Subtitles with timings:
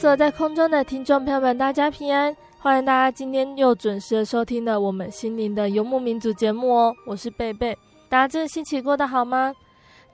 [0.00, 2.34] Hello，所有在空中的听众朋友们，大家平安！
[2.58, 6.94] 欢迎大家今天又准时收听了我们心灵的游牧民族节目哦。
[7.04, 7.76] 我是贝贝，
[8.08, 9.52] 大家这个星期过得好吗？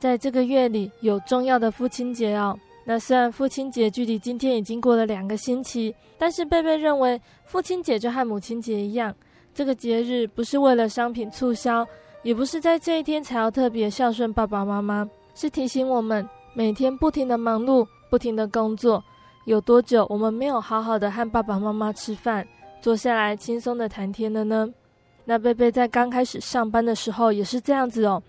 [0.01, 2.59] 在这个月里有重要的父亲节哦。
[2.85, 9.15] 那虽然父亲节距离今天已经过了两个星期，但是贝贝认为父亲节就和母亲节一样，
[9.55, 11.87] 这个节日不是为了商品促销，
[12.25, 19.01] 也不是在这一天才要特别孝顺爸爸妈妈，是提醒我们每天不停的忙碌，不停的工作。
[19.47, 22.45] 有多久我们没有好好的和爸爸妈妈吃饭，
[22.81, 24.69] 坐下来轻松的谈天了呢？
[25.25, 28.21] 那贝贝在刚开始上班的时候也是这样子哦，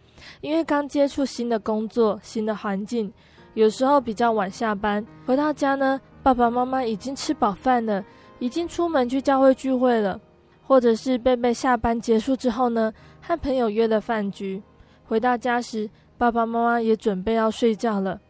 [0.41, 3.11] 因为刚接触新的工作、新的环境，
[3.55, 8.05] 有时候比较晚下班，回到家呢，爸爸妈妈已经吃饱饭了，
[8.37, 10.21] 已经出门去教会聚会了，
[10.61, 14.61] 或者是贝贝下班结束之后呢，和朋友约了饭局，
[15.03, 18.21] 回到家时，爸爸妈妈也准备要睡觉了。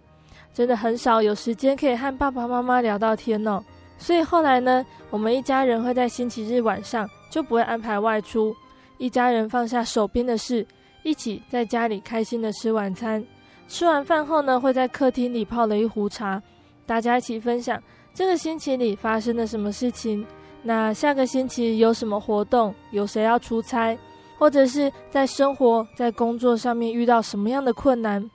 [0.58, 3.64] 真的很少有时间可以和爸爸妈妈聊到天哦，
[4.00, 8.56] 所以后来呢，我们一家人会在星期日晚上就不会安排外出，
[8.98, 10.66] 一家人放下手边的事，
[11.04, 13.24] 一起在家里开心的吃晚餐。
[13.68, 16.42] 吃完饭后呢，会在客厅里泡了一壶茶，
[16.88, 17.80] 大家一起分享
[18.12, 20.26] 这个星期里发生了什么事情，
[20.64, 23.96] 那下个星期有什么活动，有谁要出差，
[24.40, 28.28] 或者是在生活在工作上面遇到什么样的困难。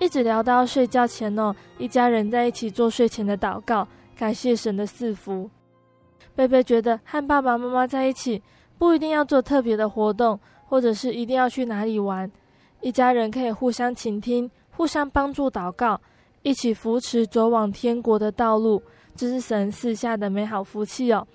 [0.00, 5.48] 一直聊到睡觉前哦，一家人在一起做睡前的祷告，感谢神的赐福。
[6.34, 8.42] 贝贝觉得和爸爸妈妈在一起，
[8.78, 12.30] 不一定要做特别的活动，或者是一定要去哪里玩，
[12.80, 16.00] 一家人可以互相倾听，互相帮助祷告，
[16.40, 18.82] 一起扶持走往天国的道路，
[19.14, 21.26] 这是神赐下的美好福气哦。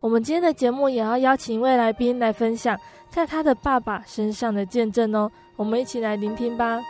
[0.00, 2.76] 我们今天的节目也要邀请一位来宾来分享
[3.08, 6.80] 在他的爸爸身上的见证哦，我们一起来聆听吧。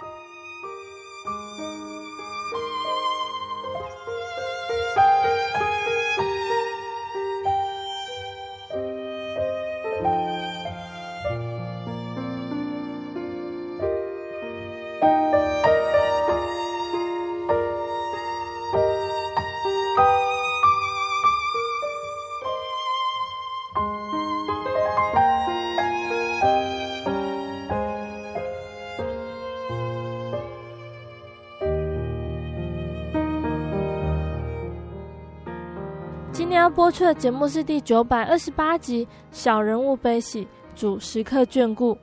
[36.81, 41.95] 播出的节目是第九百二十八集《小人物悲喜，主时刻眷顾》。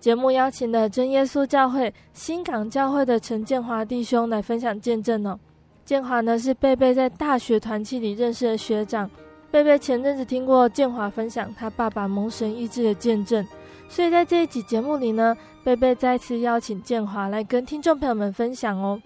[0.00, 5.38] 节目邀请的真耶稣教会新港教会的陈建华弟兄来分享见证哦。
[5.84, 9.08] 建华呢是贝贝在大学团契里认识的学长，
[9.52, 13.46] 贝贝前阵子听过建华分享他爸爸蒙神医治的见证，
[13.88, 19.00] 所以在这一集节目里呢，贝贝再次邀请建华来跟听众朋友们分享哦。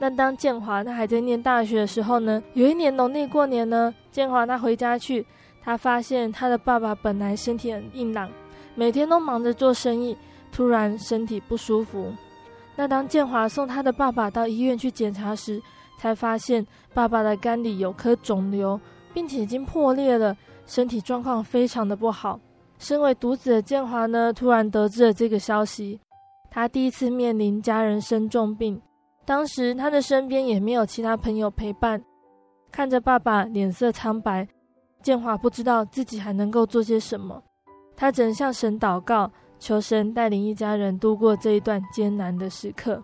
[0.00, 5.24] 那当建华他还在念大学的时候呢，有一年农历过年呢，建华他回家去，
[5.62, 8.30] 他发现他的爸爸本来身体很硬朗，
[8.74, 10.16] 每天都忙着做生意，
[10.50, 12.12] 突然身体不舒服。
[12.76, 15.60] 那当建华送他的爸爸到医院去检查时，
[15.98, 16.64] 才发现
[16.94, 18.80] 爸爸的肝里有颗肿瘤，
[19.12, 22.38] 并且已经破裂了，身体状况非常的不好。
[22.78, 25.98] 身为独子的建华呢，突然得知了这个消息，
[26.48, 28.80] 他第一次面临家人生重病。
[29.24, 32.00] 当时他的身边也没有其他朋友陪伴，
[32.70, 34.46] 看着爸爸脸色苍白，
[35.02, 37.42] 建华不知道自己还能够做些什么。
[37.96, 43.02] 他只能向神祷告，求神带领一家人度过这一段艰难的时刻。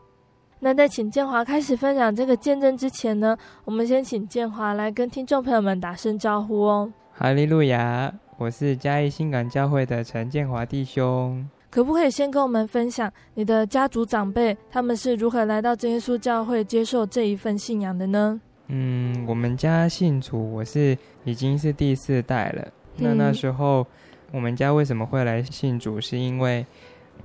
[0.60, 6.92] 那在请建华开始分享这个见证之前呢，我们先请建华来跟听众朋友们打声招呼哦。
[7.12, 11.46] 哈利路亚，我是嘉义新港教会的陈建华弟兄。
[11.70, 18.40] 可不可以先跟我们分享你的家族长辈他们是如何来到真耶稣教会接受这一份信仰的呢？
[18.68, 22.68] 嗯，我们家信主，我是已经是第四代了。
[22.96, 23.86] 那那时候
[24.32, 26.00] 我们家为什么会来信主？
[26.00, 26.66] 是因为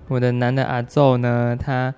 [0.07, 1.93] 我的男的阿奏呢，他。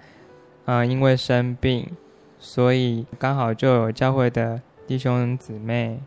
[0.64, 1.90] 啊、呃，因为生病，
[2.38, 6.00] 所以刚好就有教会的弟兄姊妹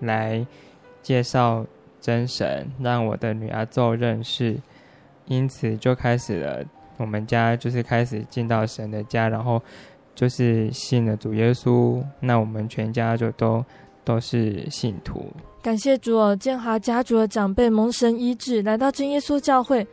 [0.00, 0.46] 来
[1.00, 1.64] 介绍
[1.98, 4.60] 真神，让我的女阿奏认识，
[5.24, 6.62] 因此就开始了
[6.98, 9.60] 我们家就是开始进到神的家，然后
[10.20, 13.64] 就是信了主耶稣，那我们全家就都
[14.04, 15.24] 都是信徒。
[15.62, 19.86] 感谢主哦，建华家族的长辈蒙神医治，来到真耶稣教会。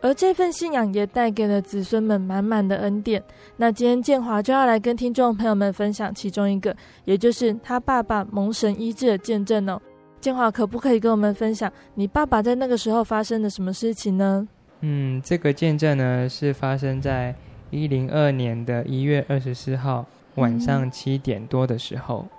[0.00, 3.20] 而这份信仰也带给了子孙们满满的恩典。
[3.56, 9.82] 那今天建华就要来跟听众朋友们分享其中一个，也就是他爸爸蒙神医治的见证哦。
[10.20, 14.46] 建华可不可以跟我们分享你爸爸在那个时候发生的什么事情呢？
[14.82, 17.34] 嗯，这个见证呢是发生在
[17.72, 22.24] 一零二年的一月二十四号晚上七点多的时候。
[22.28, 22.38] 嗯。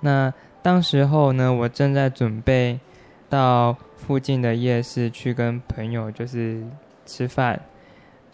[0.00, 2.80] 那当时候呢，我正在准备
[3.28, 6.64] 到附近的夜市去跟朋友就是。
[7.10, 7.58] 吃饭，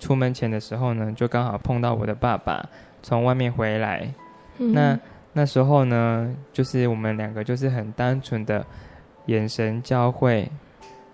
[0.00, 2.68] 出门前的时候呢，就刚好碰到我的爸爸
[3.04, 4.12] 从外面回来。
[4.58, 4.98] 嗯、那
[5.32, 8.66] 那时候呢，就是我们两个就是很单纯的
[9.26, 10.50] 眼神交汇，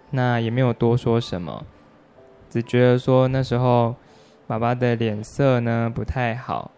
[0.08, 1.62] 那也没有多说什么，
[2.48, 3.94] 只觉得说那时候
[4.50, 6.72] 爸爸的脸色呢不太好。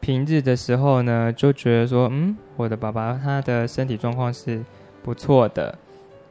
[0.00, 4.64] 平日的时候呢，就觉得说，嗯，我的爸爸他的身体状况是
[5.00, 5.78] 不错的，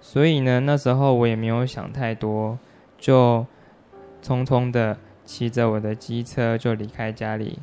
[0.01, 2.59] 所以呢，那时候我也没有想太多，
[2.97, 3.45] 就。
[4.21, 7.59] 匆匆的骑着我的机车就离开家里。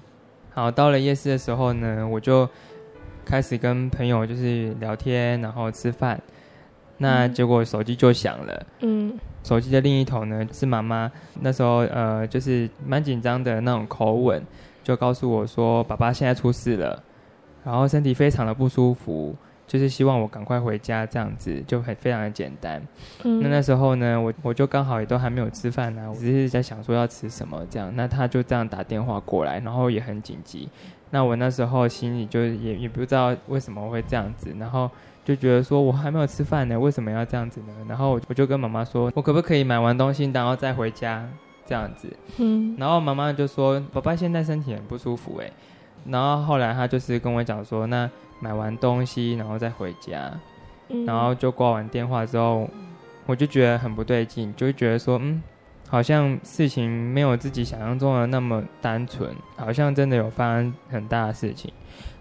[0.53, 2.47] 好，到了夜市的时候呢，我就
[3.25, 6.21] 开始跟朋友就是聊天，然后吃饭。
[7.01, 8.67] 那结果手机就响了。
[8.81, 9.19] 嗯。
[9.43, 11.11] 手机的另一头呢是妈妈，
[11.41, 14.41] 那时候呃就是蛮紧张的那种口吻，
[14.85, 17.03] 就告诉我说爸爸现在出事了，
[17.65, 19.35] 然后身体非常的不舒服。
[19.67, 22.83] 就是希望我赶快回家，这样子就很非常的简单。
[23.23, 27.89] 嗯，那那时候呢，我我就刚好也都还没有吃饭呢，我只是在想说要吃什么这样。
[27.95, 30.69] 那他就这样打电话过来，然后也很紧急。
[31.11, 34.91] 那我那时候心里就也也不知道为什么会这样子，然后
[35.35, 37.73] 就觉得说我还没有吃饭呢，为什么要这样子呢？
[37.89, 41.29] 然后我就跟妈妈说，我可不可以买完东西然后再回家
[41.65, 42.09] 这样子？
[42.39, 45.51] 嗯，然后妈妈就说，爸爸现在身体很不舒服哎。
[46.07, 48.11] 然后后来他就是跟我讲说，那。
[48.43, 50.33] 买完东西，然后再回家，
[50.89, 52.67] 嗯、然后就挂完电话之后，
[53.27, 55.43] 我就觉得很不对劲，就觉得说，嗯，
[55.87, 61.71] 好像事情没有自己想象中的那么单纯，好像真的有发生很大的事情。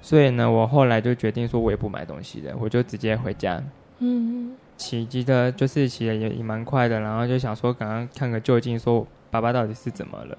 [0.01, 3.61] 所以呢，我后来就决定说，我也不买东西了，我就直接回家。
[3.99, 10.37] 嗯，骑机车就是骑的也也蛮快的，然后就想说，赶快看个究竟，说爸爸到底是怎么了。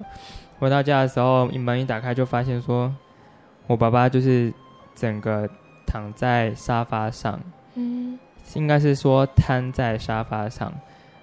[0.59, 2.93] 回到家的时候，一门一打开，就发现说
[3.67, 4.53] 我爸爸就是
[4.95, 5.49] 整个。
[5.83, 7.37] 躺在沙发上，
[7.75, 8.17] 嗯，
[8.53, 10.71] 应该是说瘫在沙发上，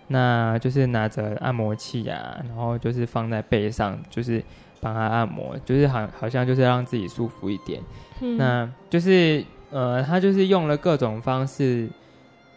[0.09, 4.45] 那就是拿着按摩器啊，然后就是放在背上，就是
[4.81, 7.83] 帮他按摩，就是好好像就是让自己舒服一点。
[8.21, 11.89] 嗯，那就是呃，他就是用了各种方式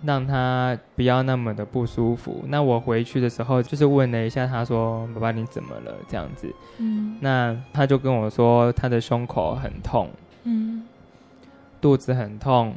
[0.04, 2.44] 让他不要那么的不舒服。
[2.48, 10.10] 那我回去的时候就是问了一下，他说：“爸爸，你怎么了？”这样子，嗯，那他就跟我说他的胸口很痛，
[10.44, 10.84] 嗯。
[11.80, 12.76] 肚子很痛，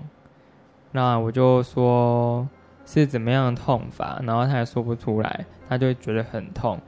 [0.93, 2.49] 那我就说
[2.87, 6.81] 是怎么样的痛法，然后他也说不出来，他就觉得很痛。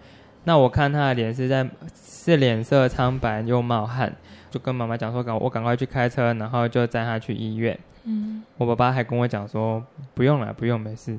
[0.46, 4.14] 那我看他的脸是在是脸色苍白又冒汗，
[4.48, 7.76] 就跟妈妈讲说赶我赶快去开车，然后就载他去医院。
[8.04, 9.84] 嗯，我爸爸还跟我讲说
[10.14, 11.18] 不用了，不用，没事。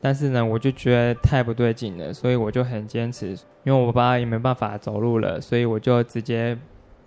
[0.00, 3.28] 但是呢，我就觉得太不对劲了，所以我就很坚持，
[3.62, 6.58] 因为我爸爸也没办法走路了，所以我就直接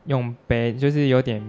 [0.06, 1.44] 用背，就是有点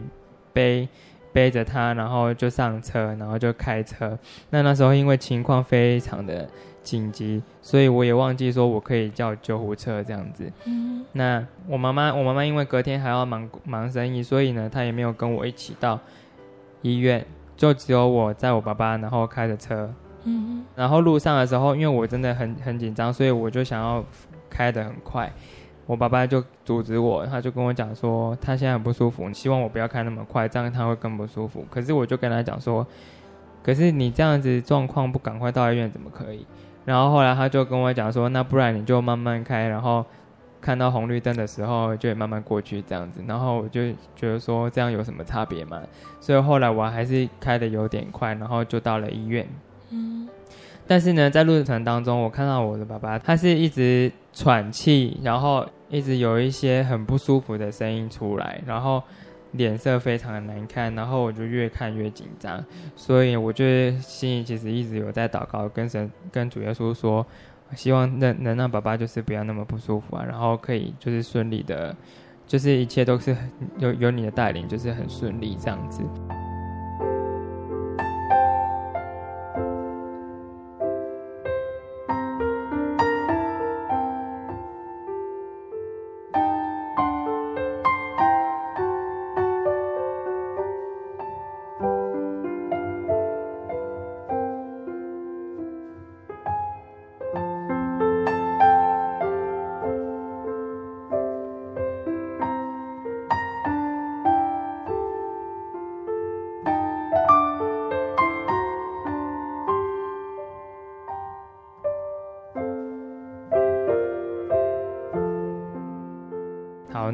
[0.52, 0.88] 背。
[1.34, 4.16] 背着他，然后就上车，然后就开车。
[4.50, 6.48] 那那时候因为情况非常的
[6.80, 10.50] 紧急，所以我也忘记说我可以叫救护车这样子。
[10.64, 11.04] 嗯。
[11.10, 15.98] 那我妈妈，我妈妈因为隔天还要忙忙生意，所以呢，她也没有跟我一起到
[16.82, 17.26] 医院，
[17.56, 19.92] 就只有我在我爸爸，然后开着车。
[20.22, 20.64] 嗯。
[20.76, 24.04] 然后路上的时候，因为我真的很很紧张，所以我就想要
[24.48, 25.32] 开得很快。
[25.86, 31.64] 我爸爸就阻止我，他就跟我讲说，他现在很不舒服，希望我不要开那么快，这样他会更不舒服。
[31.70, 32.86] 可是我就跟他讲说，
[33.62, 36.46] 可是你这样子状况不赶快到医院怎么可以？
[36.84, 40.04] 然后后来他就跟我讲说，那不然你就慢慢开，然后
[40.60, 43.22] 看到红绿灯的时候就慢慢过去这样子。
[43.26, 45.82] 然后我就觉得说这样有什么差别嘛？
[46.20, 49.46] 所以后来我还是开的有点快，然后就到了医院。
[49.90, 50.28] 嗯。
[50.86, 59.02] 但是呢，在路程当中，我看到我的爸爸，他是一直喘气，然后一直有一些很不舒服的声音出来，然后
[59.52, 62.62] 脸色非常的难看，然后我就越看越紧张，
[62.96, 63.64] 所以我就
[64.00, 67.24] 心里其实一直有在祷告，跟神、跟主耶稣说，
[67.76, 71.94] 希望能能让爸爸就是不要那么不舒服啊，然后可以就是顺利的，
[72.46, 73.36] 就是一切都是
[73.78, 76.02] 有有你的带领，就是很顺利这样子。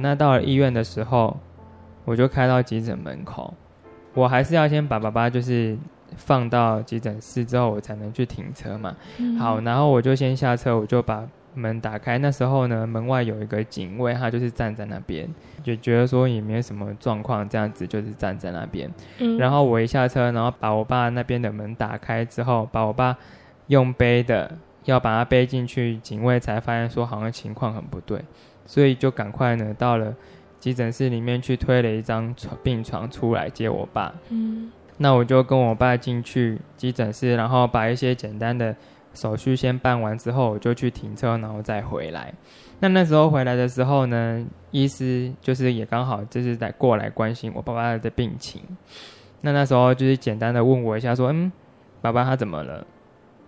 [0.01, 1.37] 那到了医院的时候，
[2.05, 3.55] 我就开到急诊门口，
[4.15, 5.77] 我还是要先把爸爸就是
[6.17, 8.97] 放到急诊室之后，我才能去停车嘛。
[9.19, 9.37] 嗯。
[9.39, 12.19] 好，然后我就先下车，我就把门打开。
[12.19, 15.29] 那时候呢，门外有一个警卫，他就是站在那边，
[15.63, 18.91] 就觉得说也没什么状况，这样子就是站在那边。
[19.19, 19.37] 嗯。
[19.39, 23.17] 然后我一下车，然后把我爸那边的门打开之后，把我爸
[23.67, 28.25] 用背的要把他背进去，警卫才发现说好像情况很不对。
[28.71, 30.15] 所以就赶快呢，到了
[30.61, 34.15] 急诊室里面去推了一张床病床出来接我爸。
[34.29, 38.77] 嗯，那我就跟我爸进去急诊室，然后把一些简单的
[39.13, 42.33] 手续先办完之后，我就去停车，然后再回来。
[42.79, 48.63] 那那时候回来的时候呢，医师就是也刚好就是在过来关心我爸爸的病情。
[49.41, 51.51] 那那时候就是简单的问我一下，说：“嗯，
[52.01, 52.87] 爸爸他怎么了？”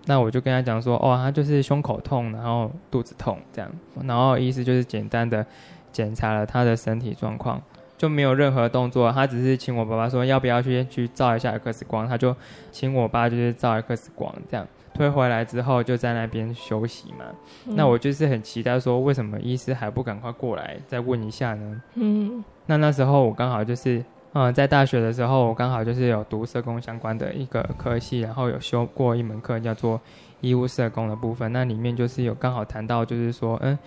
[0.07, 3.71] 那我就跟他讲说，哦，他就是胸口痛，然后肚子痛这样，
[4.05, 5.47] 然后医师就是简单的
[5.93, 7.63] 检查了他的身体状况，
[7.97, 12.35] 就没有任何动作，他只是请我爸爸说要不要去去照一下 X 光，他就
[12.73, 17.27] 请我爸就是照 X 光这样，推回来之后就在那边休息嘛。
[17.67, 17.77] 嗯。
[17.77, 21.83] 那我就是很期待说，为什么医师还不赶快过来再问一下呢？
[21.95, 24.05] 嗯，那那时候我刚好就是。
[24.35, 30.01] 嗯，在大学的时候，我刚好就是有读社工相关的一个科系，然后有修过一门课叫做
[30.41, 31.53] 医务社工的部分。
[31.53, 33.79] 那里面就是有刚好谈到，就是说，嗯，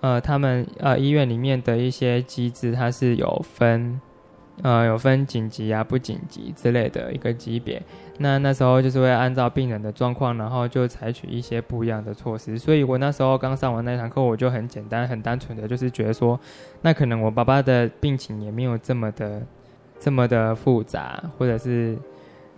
[0.00, 4.00] 呃，他们呃医院里面的一些机制，它是有分，
[4.62, 7.82] 呃，有分紧急啊、不紧急之类的一个级别。
[8.18, 12.56] 那那时候就是会按照病人的状况，然后就采取一些不一样的措施。
[12.56, 16.38] 所以我那时候刚上完那堂课，我就很简单、很单纯的就是觉得说，
[16.82, 19.42] 那可能我爸爸的病情也没有这么的。
[20.00, 21.96] 这么的复杂，或者是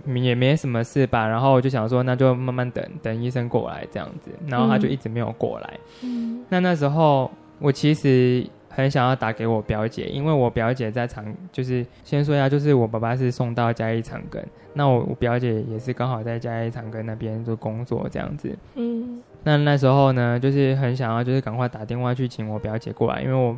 [0.06, 5.78] 也没什么事吧，然后我就想说，那就慢慢等等医生过来这样子，然后他就一直没有过来。
[6.02, 14.40] 嗯，那那时候我其实很想要打给我表姐，因为我表姐在长，就是先说一下，就是我爸爸是送到嘉义长庚，
[14.75, 18.56] 那我我表姐也是刚好在嘉义长庚那边做工作这样子。
[18.76, 23.56] 嗯，那那时候呢，就是很想要，就是赶快打电话去请我表姐过来，因为我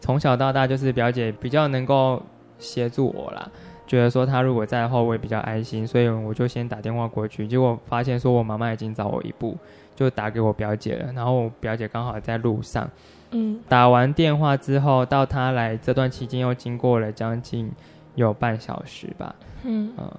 [0.00, 2.22] 从小到大就是表姐比较能够。
[2.58, 3.48] 协助我啦，
[3.86, 7.46] 觉得说他如果在的话，我也比较安心，所以我就先打电话过去。
[7.46, 9.56] 结果发现说我妈妈已经早我一步，
[9.94, 11.12] 就打给我表姐了。
[11.12, 12.88] 然后我表姐刚好在路上，
[13.32, 17.70] 嗯，打完电话之后到她来这段期间又经过了将近
[18.14, 19.34] 有半小时吧，
[19.64, 20.10] 嗯嗯，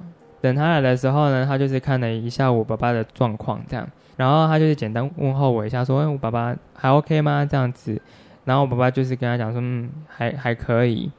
[0.42, 3.88] 等她来的时候呢，她就是看了一下我爸爸的状况这样，
[4.18, 8.00] 然后她就是简单问候我一下，说：“哎，我爸爸还 OK 吗？”这样子，
[8.44, 11.12] 然后我爸爸就是跟她讲说：“嗯，还还可以。”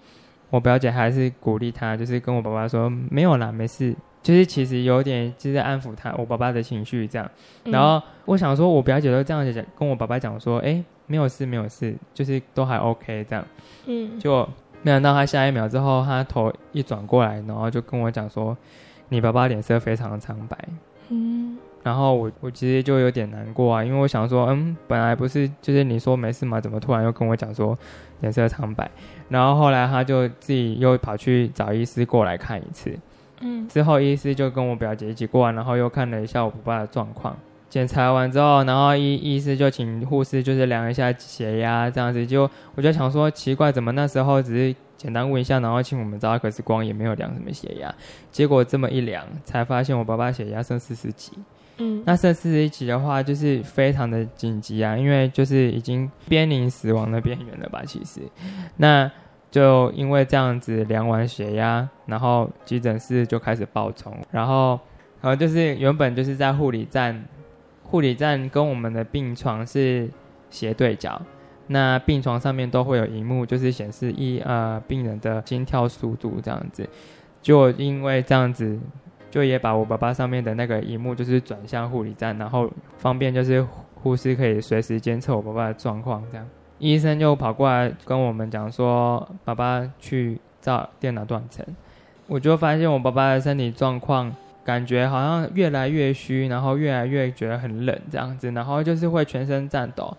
[0.51, 7.31] 我表姐还是鼓励他，就是跟我爸爸说没有啦，没事，就是其实有点就是安抚他我爸爸的情绪这样。
[7.65, 13.45] 然后我想说，我表姐都这样讲，跟我爸爸讲说，哎，没有事，没有事，就是都还 OK 这样。
[13.87, 14.49] 嗯，就
[14.83, 18.57] 没想到他下一秒之后，他头一转过来，然后就跟我讲说，
[19.11, 20.57] 你爸爸脸色非常的苍白。
[21.11, 21.46] 嗯。
[21.87, 27.79] 然后我我其实就有点难过啊，因为我想说，嗯，本来不是就是你说没事嘛，怎么突然又跟我讲说
[28.23, 28.91] 脸色苍白？
[29.29, 32.93] 然后后来他就自己又跑去找医师过来看一次，
[33.41, 37.37] 嗯，之后医师就跟我表姐一起过来，然后又看了一下我爸爸的状况，
[37.71, 47.95] 检查完之后，然后医医师就请护士就是量一下血压这样子，就我就想说奇怪，怎么那时候只是简单问一下，然后请我们照 X 光也没有量什么血压，
[48.33, 51.31] 结果这么一量才发现我爸爸血压剩四十几。
[51.79, 57.83] 嗯，那剩四十几的话，就是非常的紧急啊，因为就是已经濒临死亡的边缘了吧？
[57.87, 58.23] 其实，
[58.79, 59.11] 那
[59.51, 64.81] 就因为这样子量完血压，然后急诊室就开始爆冲，然后，
[65.21, 67.25] 然后就是原本就是在护理站，
[67.83, 70.09] 护理站跟我们的病床是
[70.49, 71.21] 斜对角，
[71.67, 76.89] 那病床上面都会有荧幕，就是显示一呃病人的心跳速度这样子，
[77.43, 78.79] 就因为这样子。
[79.37, 83.61] 就也把我爸爸上面的那个荧幕就是转向护理站，然后方便就是
[83.95, 86.25] 护士可以随时监测我爸爸的状况。
[86.33, 91.63] 这样，医生就跑过来跟我们讲说，爸爸去照电脑断层。
[92.27, 100.17] 我就发现我爸爸的身体状况，感觉好像越来越虚，然后越来越觉得很冷这样子，然后就是会全身颤抖。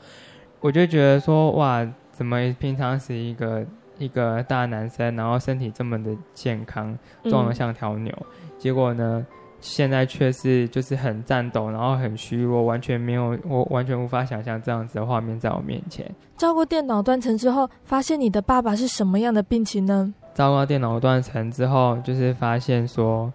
[0.60, 3.66] 我就觉得说，哇，怎么平常是一个
[3.98, 8.14] 一个大男生，然后身体这么的健康，壮得像条牛。
[8.20, 9.26] 嗯结果呢，
[9.60, 16.10] 现在却是就是很颤抖，然后很虚弱，完全没有，我完全无法想象这样子的画面在我面前。
[16.36, 20.14] 照过电脑断层之后，发现你的爸爸是什么样的病情呢？
[20.34, 23.32] 照过电脑断层之后，就是发现说，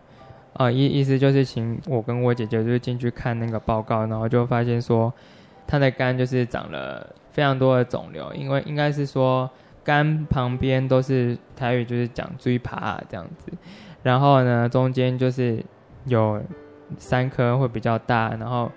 [0.55, 5.13] 呃，意意思就是请我跟我姐姐就是进去看那个报告，然后就发现说，
[5.67, 9.51] 他的肝就是长了非常多的肿瘤，因为应该是说
[9.83, 13.53] 肝旁边都是台语就是讲椎爬这样子。
[14.03, 15.65] 然后呢，中间就是
[16.07, 16.43] 有
[16.99, 18.71] 三颗会比较大，然后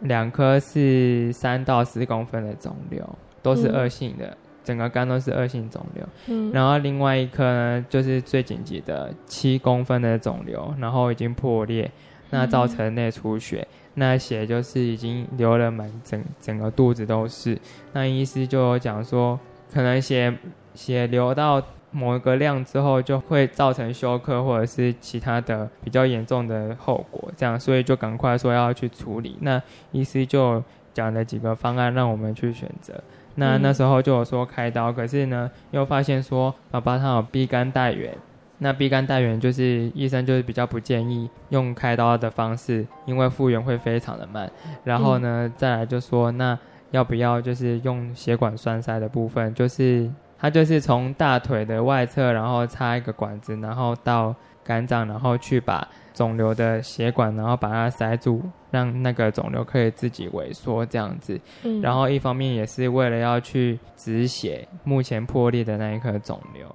[0.00, 3.06] 两颗是三到四公分的肿瘤，
[3.42, 6.08] 都是恶性的，嗯、整个肝都是恶性肿瘤。
[6.28, 6.50] 嗯。
[6.52, 11.90] 然后另外一颗呢，就是最紧急的七公分的肿瘤，然后已经破裂，
[12.30, 17.58] 那造成内出血，嗯、那血就是已经流了满整整个肚子都是。
[17.92, 19.38] 那医师就有讲说，
[19.70, 20.34] 可能血
[20.74, 21.62] 血流到。
[21.96, 29.38] 某一个量之后，就会造成休克或者是其他的比较严重的后果，这样，所以就赶快说要去处理。
[29.40, 29.60] 那
[29.92, 30.62] 医师就
[30.92, 33.02] 讲了几个方案让我们去选择。
[33.36, 38.14] 那那时候就有说开刀，可是呢，又发现说爸爸他有 B 肝带源，
[38.58, 44.52] 那 B 肝带源就是医生就是比较不建议用开刀的方式，因为复原会非常的慢。
[44.84, 46.58] 然后呢，再来就说那
[46.90, 50.10] 要不要就是用血管栓塞的部分，就是。
[50.38, 61.40] 他就是从大腿的外侧，然后插一个管子，然后到肝脏，然后去把肿瘤的血管，然后把它塞住，让那个肿瘤可以自己萎缩这样子。
[61.62, 61.80] 嗯。
[61.80, 66.74] 然后一方面也是为了要去止血，目前破裂的那一颗肿瘤。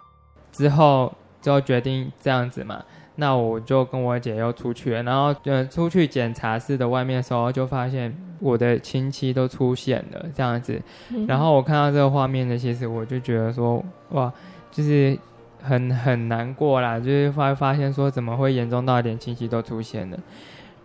[0.51, 2.83] 之后就决定这样子嘛。
[3.21, 10.81] 那我就跟我姐又出去了，然后呃出去检查室的外面的时候，就发现我的亲戚都出现了这样子，
[11.27, 14.33] 然后我看到这个画面呢，其实我就觉得说哇，
[14.71, 15.15] 就是
[15.61, 20.17] 很很难过啦，就是发发现说怎么会严重到连亲戚都出现了，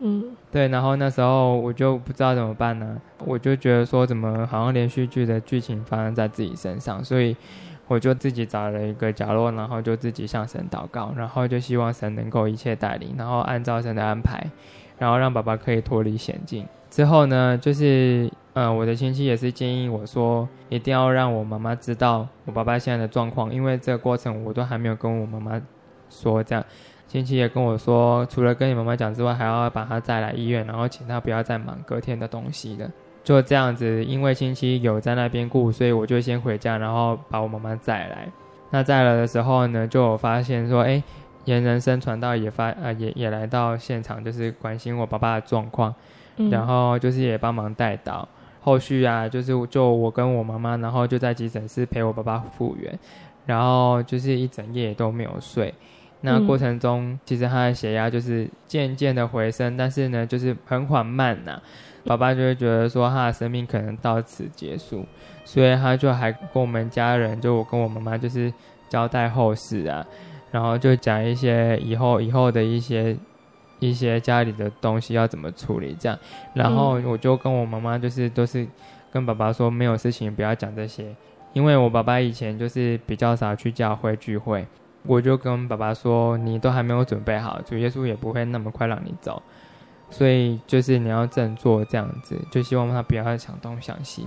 [0.00, 7.34] 嗯，对，然后那时候我就不知道怎么办呢，我就觉得说怎么好像连续剧的剧情发生在自己身上，所以。
[7.88, 14.44] 我就自己找了一个角落，然后就自己向神祷告，然后就希望神能够一切带领，然后按照神的安排，
[14.98, 16.66] 然后让爸爸可以脱离险境。
[16.90, 25.60] 之后呢，就是呃，我的亲戚也是建议我说，一定要让我妈妈知道我爸爸现在的状况，因为这个过程我都还没有跟我妈妈
[26.08, 26.42] 说。
[26.42, 26.64] 这样，
[27.06, 32.90] 亲戚也跟我说，除了跟你妈妈讲之外，还要把她带来医院，然后请她不要再忙隔天的东西的。
[33.26, 38.28] 就这样子，因为亲戚有在那边顾，所以我就先回家，然后把我妈妈载来。
[38.70, 41.02] 那载来的时候呢，就有发现说，哎，
[41.44, 45.92] 沿人生传道也发呃也也来到现场，就是关心我爸爸的状况，
[46.36, 48.24] 嗯、然后就是也帮忙带祷。
[48.60, 52.96] 后续啊，就是就我跟我妈妈，然后就在急诊室陪我爸爸复原，
[53.44, 55.74] 然后就是一整夜都没有睡。
[56.20, 61.62] 那过程中，嗯、其实他的血压就是渐渐的回升，但是呢，就是很缓慢呐、啊。
[62.06, 65.04] 爸爸就会觉得说他的生命可能到此结束，
[65.44, 68.52] 所以他就还跟我们家人，就我跟我妈妈，就是
[68.88, 70.06] 交代后事啊，
[70.50, 73.16] 然后就讲一些以后以后的一些
[73.78, 76.18] 一些家里的东西要怎么处理这样，
[76.54, 78.66] 然后我就跟我妈妈就是都是
[79.10, 81.14] 跟爸爸说没有事情不要讲这些，
[81.52, 84.66] 因为我爸爸以前就是比较少去教会聚会，
[85.02, 89.42] 我就跟爸爸说你都还没有准备好，主耶稣也不会那么快让你走。
[90.10, 94.26] 所以就是你要振作这样子，就希望他不要想东想西。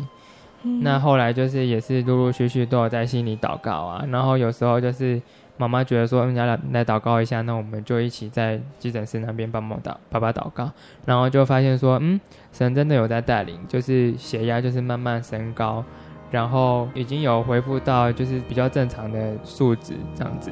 [0.63, 0.81] 嗯。
[0.83, 5.21] 那后来就是也是陆陆续续都有在心里祷告啊，然后有时候就是
[5.57, 10.71] 妈妈觉得说人家来来祷告一下，那我们就一起在急诊室那边帮忙祷爸爸祷告，
[11.05, 12.19] 然后就发现说，嗯，
[12.51, 15.83] 神真的有在带领，就是血压就是慢慢升高，
[16.31, 20.51] 然后已经有恢复到就是比较正常的数值这样子。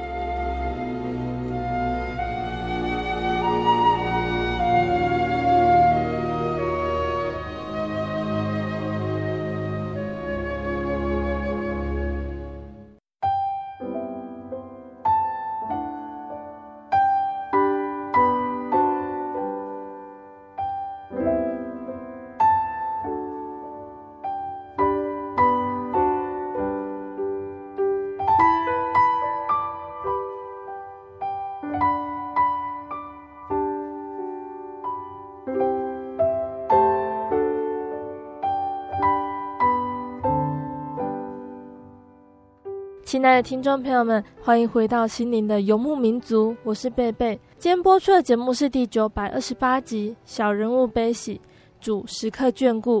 [43.21, 47.39] 亲爱的听众朋友们，欢迎回到心灵的游牧民族，我是贝贝。
[47.59, 51.39] 今天播出的节目是第九百二十八集《小人物悲喜，
[51.79, 52.99] 主时刻眷顾》。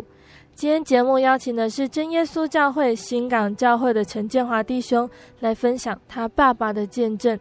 [0.53, 7.39] 今天节目邀请的是真耶稣教会新港教会的陈建华弟兄来分享他爸爸的见证。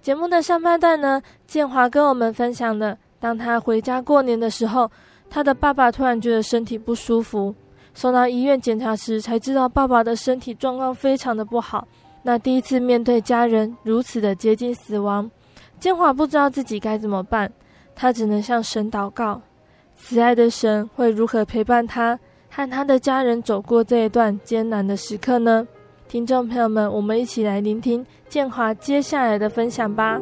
[0.00, 4.88] 节目的上半段呢，建华跟我们分享了，当他回家过年的时候，
[5.28, 7.52] 他的爸爸突然觉得身体不舒服。
[7.92, 11.88] 送到医院检查时，才知道爸爸的身体状况非常的不好。
[12.22, 15.30] 那第一次面对家人如此的接近死亡，
[15.78, 17.50] 建华不知道自己该怎么办，
[17.94, 19.40] 他只能向神祷告。
[19.96, 22.18] 慈爱的神会如何陪伴他
[22.50, 25.66] 和他的家人走过这一段艰难的时刻呢？
[26.08, 30.20] 听众朋友们，我们一起来聆听建华接下来的分享吧。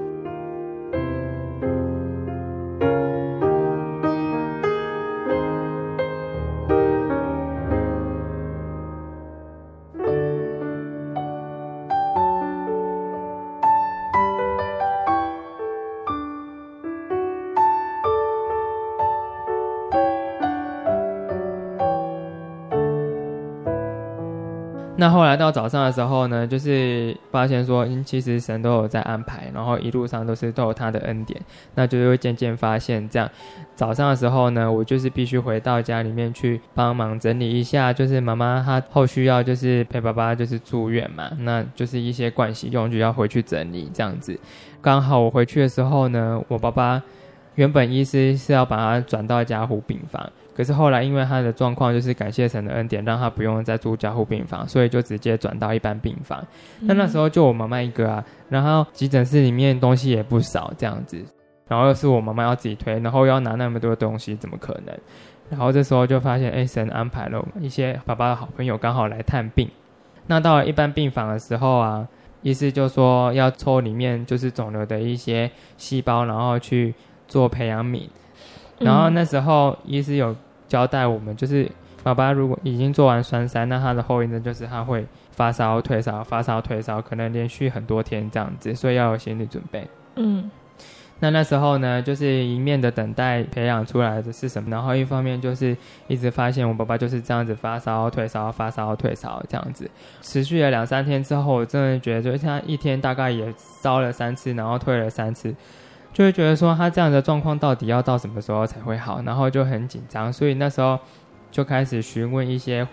[25.11, 31.40] 后来到早上的时候呢，就是发现说，嗯，其实神都有在安排，然后一路上都是都有他的恩典，
[31.75, 33.31] 那就会渐渐发现这样。
[33.75, 44.38] 早上的时候呢，我就是必须回到家里面去帮忙整理一下，就是妈妈她后续要就是陪爸爸就是住院嘛，那就是一些盥洗用具要回去整理这样子。
[44.81, 47.03] 刚好我回去的时候呢，我爸爸
[47.59, 50.31] 原本医师是要把他转到加护病房。
[50.55, 56.38] 可是后来，因为他的状况就是感谢神的恩典，让他不用再住加护病房，所以就直接转到一般病房。
[56.83, 61.21] 那、嗯、那时候就我妈妈一个啊，然后急诊室里面东西也不少，这样子，
[61.66, 64.97] 然后又是我妈妈要自己推，然后要拿那么多东西，怎么可能？
[65.51, 69.68] 然后这时候就发现，哎，神安排了一些爸爸的好朋友刚好来探病。
[70.29, 72.07] 那到了一般病房的时候啊，
[72.42, 76.94] 医师就说要抽里面就是肿瘤的一些细胞，然后去
[77.28, 78.08] 做培养皿。
[78.80, 80.34] 然后那时候医师有。
[80.68, 81.66] 交代我们就是，
[82.02, 89.88] 爸爸如果已经做完栓塞，那他的后遗症就是他会发烧、退烧、发烧、退烧，可能连续很多天这样子，所以要有心理准备。
[90.16, 90.50] 嗯，
[91.20, 95.74] 那那时候呢，就是一面的等待培养出来的是什么，然后一方面就是
[96.06, 105.54] 一直发现我爸爸就是这样子发烧、退烧、发烧、退烧这样子，持续了两三天之后，我真的觉得就是他一天大概也烧了三次，然后退了三次。
[106.12, 110.99] 就会觉得说他这样的状况到底要到什么时候才会好，然后就很紧张，所以那时候
[111.51, 112.87] 就开始询问一些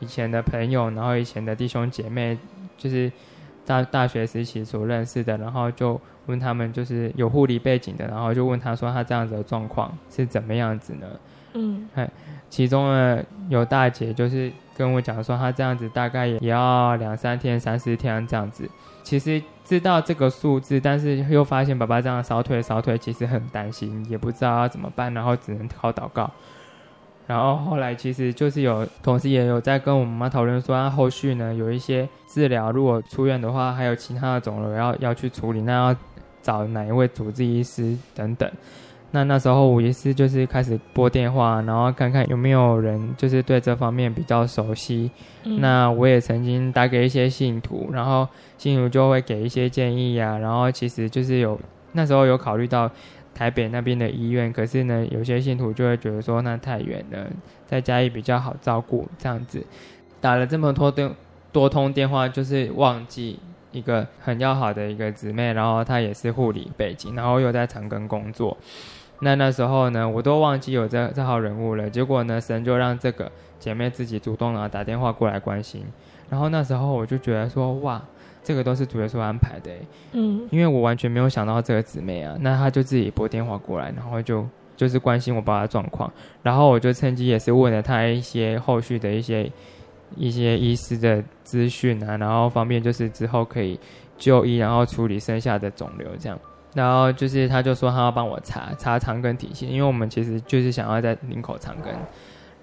[0.00, 2.36] 以前的朋友，然后以前的弟兄姐妹，
[2.76, 3.10] 就是
[3.64, 11.06] 大大学时期所认识的，然后就问他们，就是有护理背景的，然后就问他说他这样子的状况是怎么样子呢？
[11.52, 11.88] 嗯，
[12.50, 18.68] 其中呢有大姐就是跟我讲说，他这样子大概也要两三天、三四天这样子。
[19.04, 26.30] 其实知道这个数字，但是又发现爸爸这样烧腿烧腿，其实很担心，也不知道要怎么办，然后只能靠祷告。
[27.26, 35.96] 然后后来其实就是有同事也有在跟我妈妈讨论说，他后续呢有一些治疗，如果出院的话，还有其他的肿瘤要要去处理，那要
[36.42, 38.50] 找哪一位主治医师等等。
[39.14, 45.08] 那那时候，我也是就是开始拨电话，然后看看有没有人就是对这方面比较熟悉。
[45.44, 48.26] 嗯、那我也曾经打给一些信徒，然后
[48.58, 50.38] 信徒就会给一些建议呀、啊。
[50.38, 51.56] 然后其实就是有
[51.92, 52.90] 那时候有考虑到
[53.32, 57.30] 台北那边的医院，可是呢，有些信徒就会觉得说那太远了，
[57.68, 59.64] 在家里比较好照顾这样子。
[60.20, 61.08] 打了这么多电
[61.52, 63.38] 多通电话，就是忘记
[63.70, 68.56] 一个很要好的一个姊妹，然后她也是护理背景，然后又在长庚工作。
[69.24, 71.88] 那那时候呢，我都忘记有这这号人物了。
[71.88, 75.82] 结果呢，神就让这个姐妹自己主动啊打电话过来关心。
[76.28, 78.02] 然后那时候我就觉得说，哇，
[78.42, 79.70] 这个都是主耶稣安排的，
[80.12, 82.36] 嗯，因为我完全没有想到这个姊妹啊。
[82.40, 86.12] 那她就自己拨电话过来，然后就就是关心我爸爸状况。
[86.42, 89.50] 然后我就趁机也是问了她一些后续的一些
[90.16, 93.80] 一些医师的资讯啊，然后方便就是之后可以
[94.18, 96.38] 就医，然后处理剩下的肿瘤这样。
[96.74, 101.94] 然后就是，他就说他要帮我查查长根体系，因为我们其实就是想要在林口长根。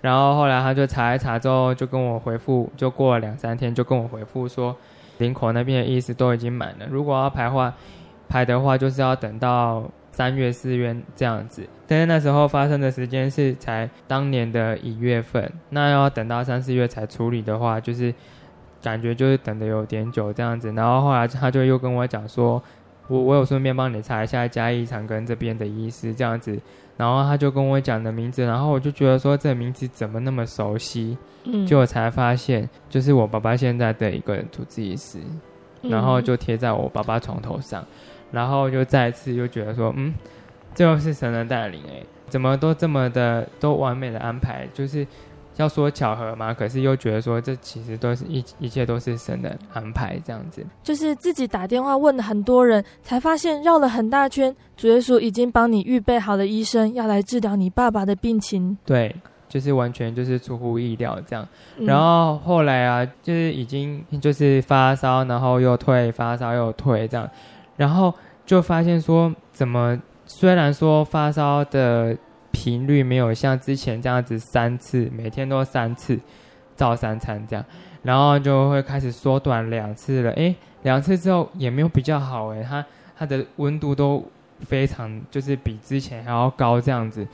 [0.02, 4.76] 然后后来他就查一查之后，就跟我回复，就过了两三天，就跟我回复说，
[5.20, 7.74] 林口那边的意思都已经满了，如果要排话
[8.28, 11.66] 排的话，就是要等到三月四月这样子。
[11.88, 18.14] 但是那时候发生的时间是才当年的一月份，那要等到三四月才处理的话，就是
[18.82, 20.74] 感觉就是等的有点久这样子。
[20.74, 22.62] 然后后来他就又跟我讲说。
[23.12, 26.58] 我我有顺便帮你查一下嘉义长庚这边的医师这样子，
[26.96, 35.20] 然后他就跟我讲的名字，然后我就觉得说这名字怎么那么熟悉，嗯，就我才发现就是我爸爸现在的一个主治医师，
[35.82, 37.86] 然后就贴在我爸爸床头上，
[38.32, 40.14] 然后就再次又觉得说，嗯，
[40.74, 45.06] 这又是神的带领哎，怎么都这么的都完美的安排，就是。
[45.58, 46.54] 要说巧合吗？
[46.54, 50.66] 可是又觉得说，这其实都是一一切都是神的安排，这样子。
[50.82, 58.78] 就是自己打电话问了很多人，才发现绕了很大圈，主耶稣已经帮你预备好了医生，要来治疗你爸爸的病情。
[58.86, 59.16] 对，
[59.50, 61.48] 就是完全就是出乎意料这样。
[61.80, 67.30] 然后后来啊，就是已经就是发烧，然后又退，发烧又退这样，
[67.76, 68.14] 然后
[68.46, 72.18] 就发现说，怎么虽然说发烧的。
[72.52, 76.20] 频率没有像之前这样子三次，每天都三次，
[76.76, 77.66] 照三餐这样，
[78.04, 80.32] 然后就会开始缩短两次了。
[80.32, 82.86] 诶，两次之后也没有比较好诶，它
[83.18, 84.24] 它的温度都
[84.62, 87.28] 非常就是比之前还要高这样子，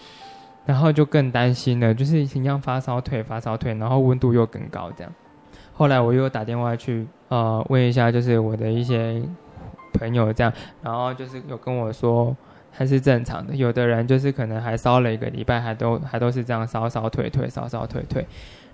[0.66, 5.14] 然后就更担心了，就是一样发烧退发烧退，然后温度又更高这样。
[5.74, 9.22] 后来我又打电话去呃问一下，就是我的一些
[9.94, 12.36] 朋友这样，然后就是有跟我说。
[12.78, 18.24] 还是正常的，有的人就是可能还烧了一个礼拜，还都还都是这样烧烧退退烧烧退退，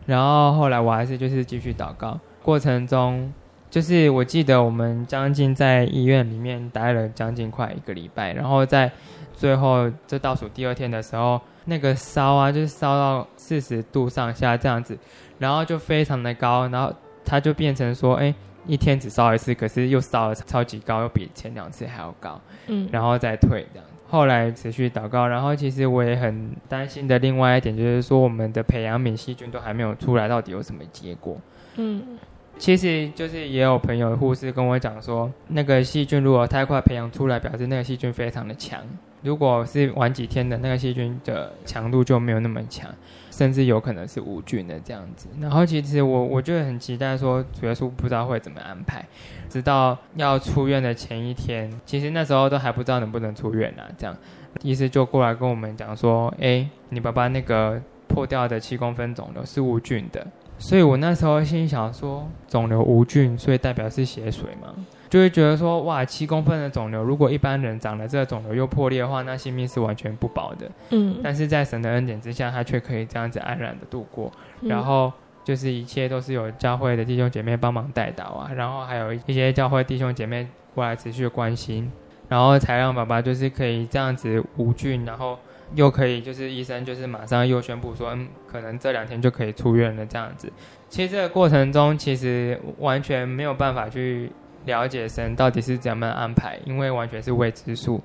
[0.06, 3.32] 然后后来我还是就是继续祷告，过程中
[3.70, 8.92] 就是我记得我们将近在医院里面待了将近快一个礼拜，然后在
[9.34, 14.98] 最后这倒数第二天的时候，那个烧啊就是烧到四十度上下这样子，
[15.39, 18.36] 然后就非常的高，然后它就变成说，哎，
[18.68, 23.88] 一天只烧一次，可是又烧了超级高，又比前两次还要高，嗯，然后再退这样。
[24.13, 27.17] 后来持续祷告，然后其实我也很担心的。
[27.17, 31.36] 另外一点就是说，我们的培养皿细菌都还没有出来，到底有什么结果？
[31.78, 32.19] 嗯，
[32.60, 38.80] 其实就是也有朋友护士跟我讲说，那个细菌如果太快培养出来，表示那个细菌非常的强。
[39.23, 42.91] 如果是晚几天的那个细菌的强度就没有那么强，
[43.36, 45.28] 甚至有可能是无菌的这样子。
[45.41, 49.04] 然后其实我我就很期待说，主耶稣不知道会怎么安排。
[49.50, 53.89] 直到要出院的前一天，其实那时候都还不知道能不能出院呢、啊。
[53.98, 54.15] 这样，
[54.62, 60.26] 医师就过来跟我们讲说：“哎，你爸爸那个破掉的七公分肿瘤是无菌的。”
[60.60, 64.74] 所以我那时候心想说：“肿瘤无菌，所以代表是血水吗？”
[65.13, 70.67] 就会觉得说，哇，七公分的肿瘤，如果一般人长了这个肿瘤又破裂的话，那性命是完全不保的。
[70.89, 74.32] 嗯，但是在神的恩典之下，他却可以这样子安然的度过。
[74.62, 81.91] 然后就是一切都是有教会的弟兄姐妹帮忙带导啊，然后还有一些教会弟兄姐妹过来持续的关心，
[82.28, 85.38] 然后才让爸爸就是可以这样子无菌，然后
[85.76, 90.51] 又可以就是医生就是马上又宣布说，嗯，可能这两天就可以出院了这样子。
[90.89, 94.32] 其实这个过程中，其实完全没有办法去。
[94.66, 98.01] 了解神到底是怎么安排，因为完全是未知数。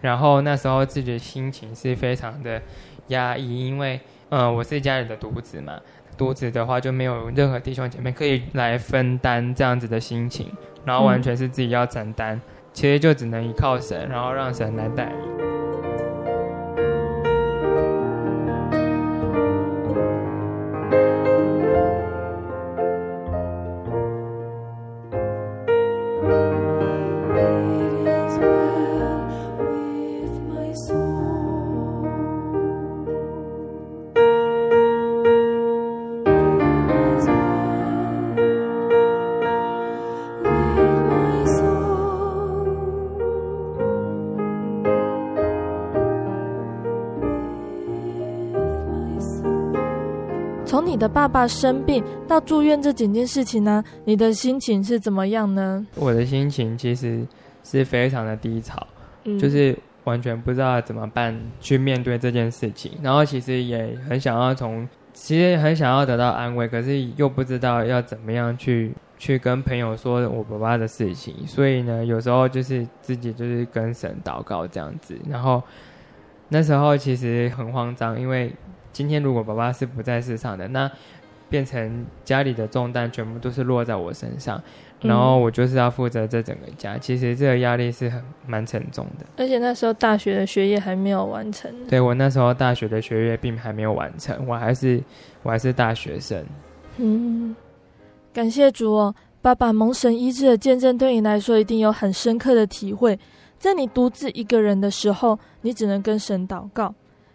[0.00, 2.60] 然后那时候自己的心情是非常的
[3.08, 4.00] 压抑，因为
[4.30, 5.78] 呃我是家里的独子嘛，
[6.16, 10.50] 独子的话就没有任何弟兄姐妹可以来分担这样子的心情，
[10.84, 12.40] 然后完全是自己要承担，
[12.72, 15.51] 其实就只能依靠神，然后让神来带领。
[51.12, 55.86] 爸爸生病到住院这几件事情呢，你的心情是怎么样呢？
[55.94, 57.26] 我的心情其实
[57.62, 58.84] 是非常的低潮，
[59.24, 62.92] 嗯，就是完全不知道怎么办去面对这件事情。
[63.02, 71.46] 然后其实也很想要从，其实很想要得到安慰，可是又不知道要怎么样去去跟朋友说我爸爸的事情。
[71.46, 75.14] 所以呢，有时候就是自己就是跟神祷告这样子。
[75.28, 75.62] 然后
[76.48, 78.50] 那时候其实很慌张，因为。
[78.92, 80.90] 今天如果爸爸是不在世上的，那
[81.48, 84.62] 变成家里的重担全部都是落在我身上，
[85.02, 86.96] 然后我就是要负责这整个家。
[86.96, 89.26] 其实这个压力是很蛮沉重的。
[89.36, 91.70] 而且那时候大学的学业还没有完成。
[91.88, 95.02] 对，我那时候大学的学业并还没有完成，我还是
[95.42, 96.42] 我还是大学生。
[96.96, 97.54] 嗯，
[98.32, 103.18] 感谢主哦，爸爸蒙神医治的见证对你来说一定有很深刻的体会。
[103.58, 106.94] 在你独自一个人的时候，你只能跟神祷告。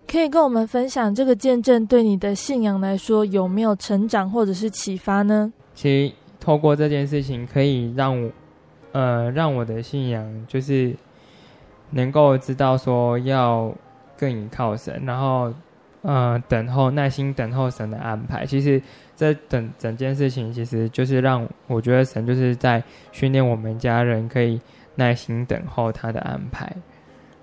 [0.10, 5.52] 可以跟我们分享这个见证对你的信仰来说有没有成长或者是启发呢？
[5.76, 8.30] 其实透过这件事情，可以让我，
[8.94, 10.96] 呃，让我的信仰就是
[11.90, 13.74] 能够知道说要
[14.18, 15.54] 更依靠神，然后，
[16.04, 18.46] 呃等候，耐心等候神的安排。
[18.46, 18.82] 其实
[19.16, 22.82] 这整整件事情，其实就是让我觉得神就是在
[23.12, 24.60] 训练我们家人可以
[24.96, 26.74] 耐心等候他的安排。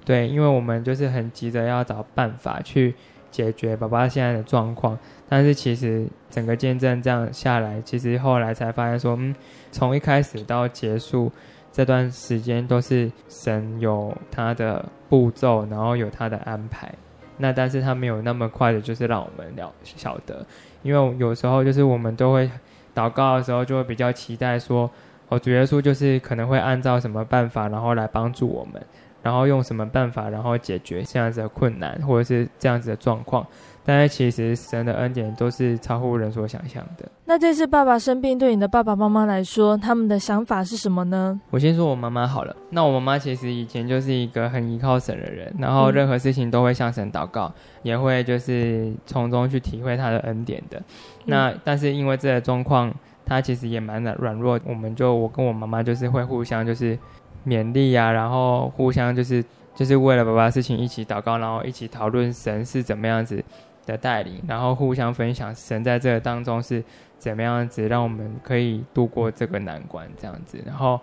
[0.05, 2.95] 对，因为我们就是很急着要找办法去
[3.31, 4.99] 解决爸爸现在的状况，
[5.29, 9.35] 但是其实整个见证这样下来，其实后来才发现说，嗯，
[9.73, 11.33] 从一开始到结束
[11.73, 16.93] 这段时间都是神有他的步骤，然后有他的安排。
[17.39, 20.47] 那但是他没有那么快的，就是让我们了晓得，
[20.83, 22.49] 因为有时候就是我们都会
[22.95, 24.89] 祷告的时候，就会比较期待说，
[25.29, 28.81] 哦，主耶稣就是可能会按照什么办法，然后来帮助我们。
[29.25, 33.45] 然后用什么办法，然后解决这样子的困难，或者是这样子的状况？
[33.87, 37.07] 但是其实神的恩典都是超乎人所想象的。
[37.27, 41.39] 那这次爸爸生病，对你的爸爸妈妈来说，他们的想法是什么呢？
[41.51, 42.57] 我先说我妈妈好了。
[42.71, 50.83] 那我妈妈其实以前就是一个很依靠神的人，然后任何事情都会向神祷告，嗯、也会就是从中去体会他的恩典的。
[51.25, 52.91] 那、嗯、但是因为这个状况，
[53.27, 56.99] 她其实也蛮软软弱，我们就我跟我妈妈就是会互相就是。
[57.47, 63.43] 勉励、啊，然后互相就是就是为了爸爸的事情一起祷告，然后一起讨论神是怎么样子
[63.87, 66.83] 的带领，然后互相分享神在这个当中是
[67.19, 70.59] 怎么样子让我们可以度过这个难关这样子。
[70.65, 71.01] 然后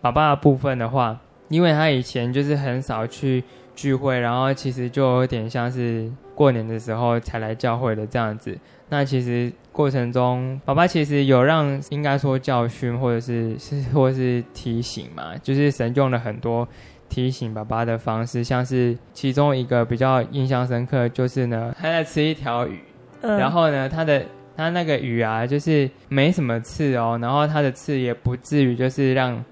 [0.00, 1.18] 爸爸的部分的话，
[1.48, 8.58] 因为他以前就是很少去聚会，然后其实就有点像是过年的时候才来教会的这样子。
[8.88, 16.66] 那其实过程中，爸爸其实有让应该说教训，或者是是或者是提醒嘛，就是神用了很多
[17.08, 22.78] 提醒爸爸的方式，像是其中一个比较印象深刻，就是呢，他在吃一条鱼，
[23.22, 24.24] 嗯、然后呢，他的
[24.56, 29.44] 他那个鱼啊，就是没什么刺哦，然后他的刺也不至于就是让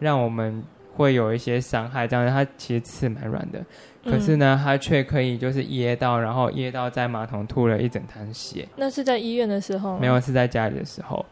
[0.00, 0.60] 让我们
[0.96, 3.64] 会有一些伤害，这样子，他其实刺蛮软的。
[4.08, 8.66] 可是呢，他却可以就是噎到，然后噎到在马桶吐了一整滩血。
[8.76, 9.98] 那是在医院的时候？
[9.98, 11.24] 没有，是在家里的时候。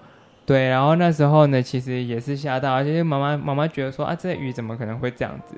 [0.45, 5.57] 对，然后那时候呢，其实也是吓到，就是妈妈妈妈觉得说啊，这鱼怎么可能会这样子？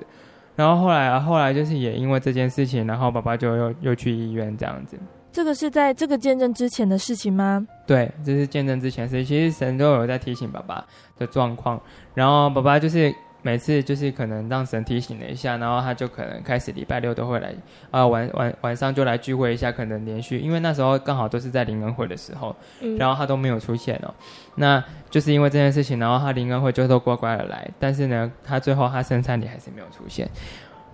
[0.55, 4.97] 然后后来啊，后来就是也因为这件事情，然后爸爸就又又去医院这样子。
[5.31, 7.65] 这个是在这个见证之前的事情吗？
[7.85, 9.23] 对，这是见证之前的事。
[9.23, 10.83] 其实神都有在提醒爸爸
[11.17, 11.79] 的状况，
[12.15, 13.13] 然后爸爸就是。
[13.41, 17.49] 每次就是可能让神提醒了一下，然后他就可能开始礼拜六都会来，
[17.91, 24.13] 啊、呃、晚晚晚上就来聚会一下，可能连续，因为那时候刚好都是在灵恩会的时候，嗯、然后他都没有出现哦，
[24.55, 30.29] 那就是因为这件事情，然后他灵恩会就都乖乖的来，但是呢，他最后他圣餐礼还是没有出现，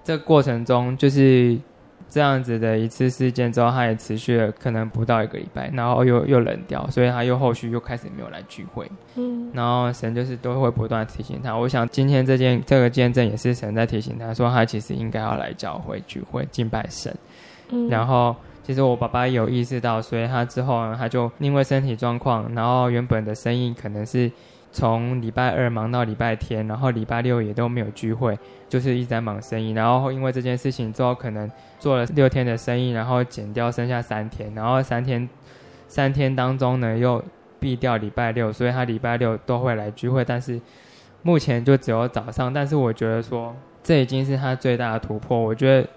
[0.04, 1.60] 这个过程中就是。
[2.16, 8.90] 这样子的一次事件之后，他也持续了可能不到一个礼拜，然后又又冷掉，所以他又后续又开始没有来聚会。
[9.16, 11.54] 嗯，然后神就是都会不断提醒他。
[11.54, 17.14] 我想今天这件这个见证也是神在提醒他说，他其实应该要来教会聚会敬拜神。
[17.72, 24.32] 嗯，然后其实我爸爸有意识到，所以他之后呢，他就因为身体状况，然后原本的生意可能是。
[24.76, 29.72] 从礼拜二忙到礼拜天，然后礼拜六也都没有聚会，就是一直在忙生意。
[29.72, 31.50] 然后因为这件事情之后，可能
[31.80, 35.30] 做了六天的生意，然后减掉剩下三天，然后三天
[35.88, 37.24] 三天当中呢又
[37.58, 40.60] 避掉礼拜六，所以他礼拜六都会来聚会，但是
[41.22, 42.54] 目前就只有早上。
[42.54, 45.40] 但是我觉得说这已经是他最大的突破。
[45.40, 45.88] 我觉得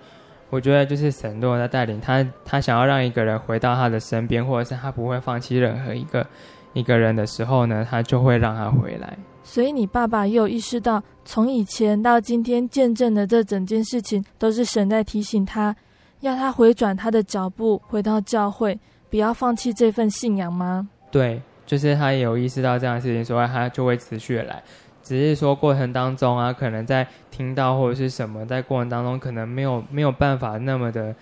[0.51, 6.24] 我觉得就是神都在带领他，他想要让一个人回到他的身边，或者是他不会放弃任何一个。
[6.72, 9.16] 一个人的时候呢，他就会让他回来。
[9.42, 15.74] 所以你爸爸也有意识到，从以前到今天见证的这整件事情，都是神在提醒他，
[16.20, 20.88] 要他回转他的脚步，回到教会，不要放弃这份信仰吗？
[21.10, 24.62] 对，就是他也有意识到这样的事情，所以他就会持续的来。
[25.02, 31.14] 只是说过程当中啊，可能在听到或者是什么，在过程当中可能没有没有办法那么的。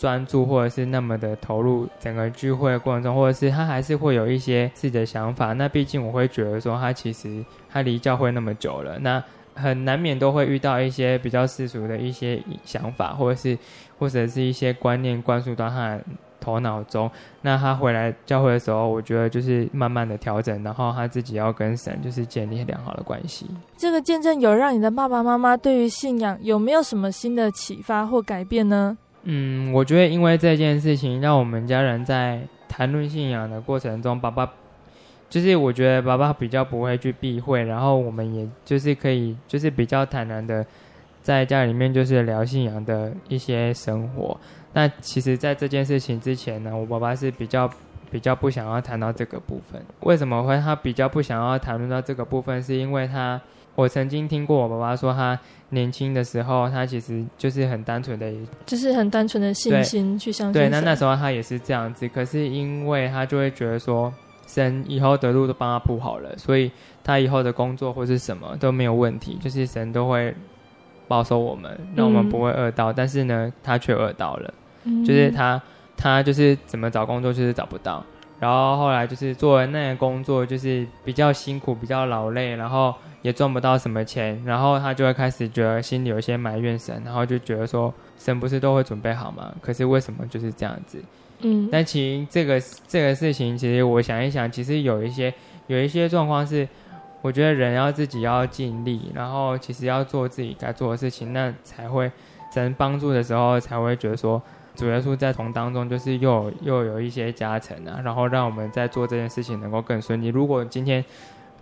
[0.00, 5.52] 专注或者是那么的投入整个聚会的过程中，或者是他还是会有一些自己的想法。
[5.52, 9.22] 那毕竟我会觉得说，他其实他离教会那么久了，那
[9.54, 13.58] 很难免都会遇到一些比较世俗的一些想法，或者是
[13.98, 16.04] 或者是一些观念灌输到他的
[16.40, 17.10] 头脑中。
[17.42, 23.46] 那他回来教会的时候，我觉得就是慢慢的调整，然后他自己要跟神就是建立良好的关系。
[23.76, 28.96] 这个见证有让你的爸爸妈妈对于信仰有没有什么新的启发或改变呢？
[29.24, 34.50] 嗯，我觉得因为这件事情，让我们家人在谈论信仰的过程中，爸爸
[35.28, 40.64] 就是我觉得爸爸比较不会去避讳，然后我们也就是可以就是比较坦然的
[41.22, 44.38] 在家里面就是聊信仰的一些生活。
[44.72, 47.70] 那其实，在这件事情之前呢，我爸爸是比较
[48.10, 49.82] 比较不想要谈到这个部分。
[50.00, 52.62] 为什么会他比较不想要谈论到这个部分？
[52.62, 53.40] 是因为他。
[53.80, 55.38] 我曾经听过我爸爸说，他
[55.70, 58.30] 年轻的时候，他其实就是很单纯的，
[58.66, 60.52] 就是很单纯的信心去相信。
[60.52, 64.12] 对，那那时候他也是这样子，可是因为他就会觉得说，
[64.46, 66.70] 神以后的路都帮他铺好了，所以
[67.02, 70.34] 他以后的工作或是什么都没有问题，就是神都会
[71.08, 72.92] 保守我们，让我们不会饿到。
[72.92, 74.52] 嗯、但是呢，他却饿到了，
[74.84, 75.60] 嗯、就是他
[75.96, 78.04] 他就是怎么找工作就是找不到。
[78.40, 89.52] 然后后来就是做那个工作，就是比较辛苦，比较劳累，然后也赚不到什么钱，然后他就会开始觉得心里有一些埋怨神，然后就觉得说神不是都会准备好吗？
[89.60, 90.98] 可是为什么就是这样子？
[91.40, 95.32] 嗯，但其实这个这个事情，其实我想一想，其实有一些
[95.66, 96.66] 有一些状况是，
[97.20, 102.10] 我觉得人要自己要尽力，然后其实要做自己该做的事情，那才会
[102.54, 104.42] 神帮助的时候才会觉得说。
[104.74, 110.28] 主耶稣在同当中，就是又又有一些加成啊，然后让我们在做这件事情能够更顺利。
[110.28, 111.04] 如果今天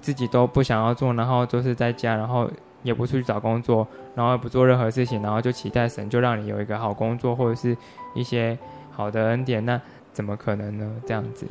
[0.00, 2.48] 自己都不想要做，然后就是在家，然后
[2.82, 7.76] 也不出去找工作，然后也不做任何事情，然后就期待神就让你有一个好工作或者是
[8.14, 8.56] 一些
[8.92, 9.80] 好的恩典，那
[10.12, 10.88] 怎么可能呢？
[11.06, 11.46] 这样子。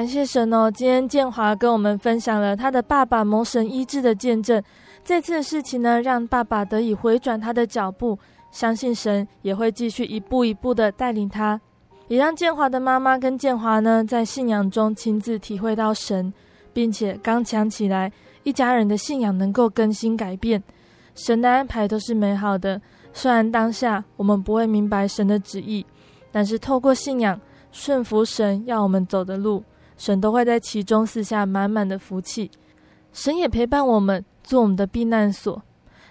[0.00, 0.70] 感谢神哦！
[0.70, 4.62] 今天建华跟我们分享了他的爸爸蒙神医治的见证。
[5.04, 8.18] 这次的事情呢，让爸爸得以回转他的脚步，
[8.50, 11.60] 相信神也会继续一步一步的带领他，
[12.08, 16.32] 也让建华的妈妈跟建华呢，在信仰中亲自体会到神，
[16.72, 18.10] 并且刚强起来，
[18.42, 20.62] 一家人的信仰能够更新改变。
[21.14, 22.80] 神的安排都是美好的，
[23.12, 25.84] 虽然当下我们不会明白神的旨意，
[26.32, 27.38] 但是透过信仰
[27.70, 29.62] 顺服神要我们走的路。
[30.00, 32.50] 神都会在其中赐下满满的福气，
[33.12, 35.62] 神也陪伴我们，做我们的避难所。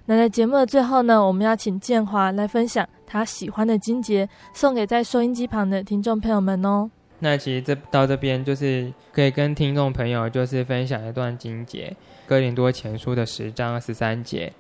[0.06, 6.88] 那在节目的最后呢，我们要请建华来分享他喜欢的经节，送给在收音机旁的听众朋友们哦。
[7.18, 14.54] 那其实这到这边就是可以跟听众朋友就是分享一段经节，哥林多前书的十章十三节：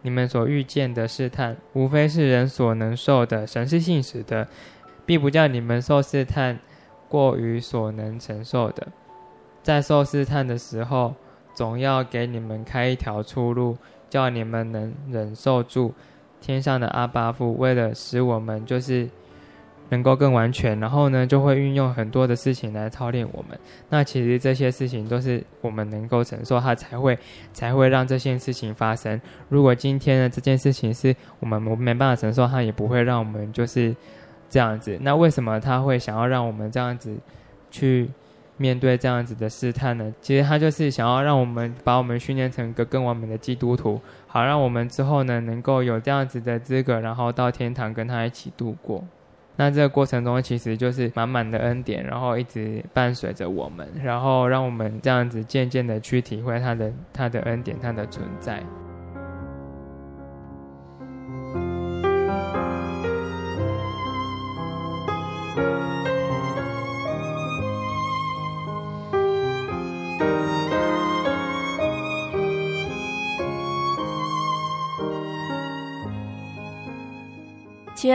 [0.00, 4.48] 你们所遇见的试探，无非是人所能受的；神是信实的，
[5.04, 6.58] 必不叫你们受试探。
[7.12, 8.88] 过于所能承受的，
[9.62, 11.14] 在受试探的时候，
[11.52, 13.76] 总要给你们开一条出路，
[14.08, 15.92] 叫你们能忍受住。
[16.40, 19.06] 天上的阿爸父为了使我们就是
[19.90, 23.58] 能够更完全，然后呢，就会运用很多的事情来操练我们。
[23.90, 27.18] 那其实这些事情都是我们能够承受，他才会
[27.52, 29.20] 才会让这件事情发生。
[29.50, 33.94] 如果今天的这件事情是我们没办法承受，他也不会让我们就是。
[34.52, 37.16] 这样子，那为什么他会想要让我们这样子
[37.70, 38.10] 去
[38.58, 40.12] 面对这样子的试探呢？
[40.20, 49.02] 其实他就是想要让我们把我们训练成一个更完美的基督徒，好让我们之后呢能够有这样子的资格，然后到天堂跟他一起度过。
[49.56, 58.62] 那这个过程中其实就是满满的恩典，然后一直伴随着我们，然后让我们这样子渐渐的去体会他的他的恩典，他的存在。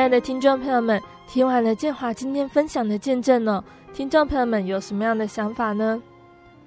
[0.07, 3.61] 爱的听众朋友们，听完了建华今天分享的见证呢，
[3.93, 6.01] 听众朋友们有什么样的想法呢？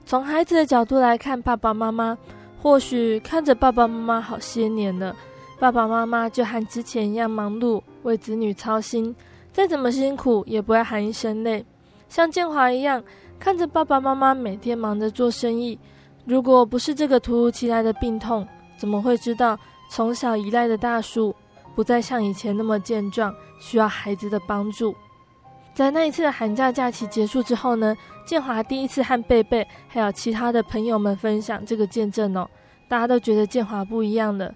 [0.04, 2.18] 从孩子的角度来看，爸爸妈妈
[2.60, 5.16] 或许看着爸爸妈妈好些年了，
[5.58, 9.16] 爸爸妈妈就和之前一样忙碌，为子女操心，
[9.54, 11.64] 再怎么辛苦也不会喊一声累。
[12.10, 13.02] 像建华一样，
[13.38, 15.78] 看着爸爸妈妈每天忙着做生意，
[16.26, 18.46] 如果不是这个突如其来的病痛，
[18.78, 19.58] 怎么会知道
[19.90, 21.34] 从小依赖的大树
[21.74, 24.94] 不再像以前那么健壮，需要孩子的帮助。
[25.72, 27.96] 在那一次的寒假假期结束之后呢，
[28.26, 32.48] 建华第一次和贝贝还有其他的朋友们分享这个见证哦，
[32.88, 34.52] 大家都觉得建华不一样了。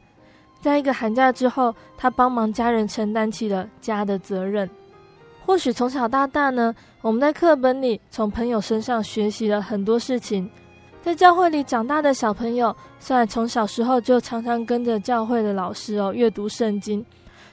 [0.61, 4.69] 在一个寒假之后，他帮忙家人承担起了家的责任。
[5.47, 10.51] 或许从小到大呢，我们在课本里从朋友身上学习了很多事情。
[11.05, 17.05] 在教会里长大的小朋友，虽然从小时候就常常跟着教会的老师哦阅读圣经，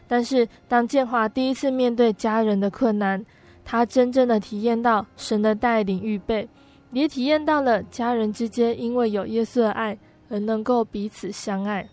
[0.08, 3.22] 但是当建华第一次面对家人的困难，
[3.66, 6.48] 他真正的体验到神的带领预备，
[6.94, 9.98] 也体验到了家人之间因为有耶稣的爱
[10.30, 11.86] 而能够彼此相爱。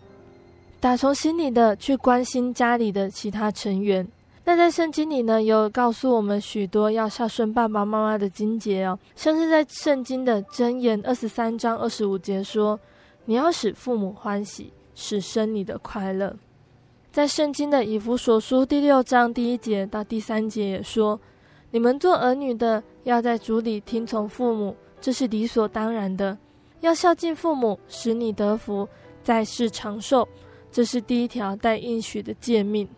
[0.79, 4.07] 打从心里的去关心家里的其他成员。
[4.49, 12.79] 那在圣经里呢，有告诉我们许多要孝顺爸爸妈妈的经节哦，像是在圣经的箴言二十三章二十五节说
[13.25, 16.35] ：“你要使父母欢喜，使生你的快乐。”
[17.13, 21.21] 在圣经的以弗所书第六章第一节到第三节也说
[21.69, 26.35] ：“你们做儿女的，要在主里听从父母，这是理所当然的；
[26.79, 28.89] 要孝敬父母，使你得福，
[29.21, 30.27] 在世长寿，
[30.71, 32.89] 这是第一条带应许的诫命。”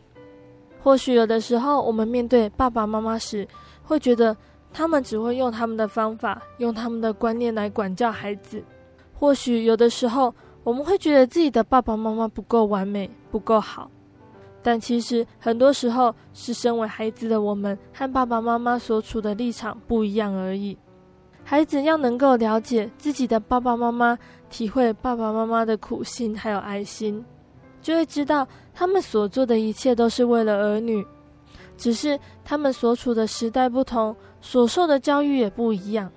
[0.83, 3.47] 或许有的时候，我们面对爸爸妈妈时，
[3.83, 4.35] 会觉得
[4.73, 8.63] 他们只会用他们的方法，用他们的观念来管教孩子。
[9.13, 13.89] 或许有的时候，我们会觉得自己的爸爸妈妈不够完美，不够好。
[14.63, 20.77] 但其实很多时候，是身为孩子的我们和爸爸妈妈所处的立场不一样而已。
[21.43, 24.17] 孩子要能够了解自己的爸爸妈妈，
[24.49, 27.23] 体会爸爸妈妈的苦心还有爱心。
[27.81, 31.05] 就会知道，他们所做的一切都是为了儿女，
[31.77, 36.11] 只是他们所处的时代不同，所受的教育也不一样。